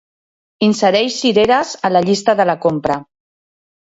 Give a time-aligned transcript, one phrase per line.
[0.67, 2.97] Insereix cireres a la llista de la compra.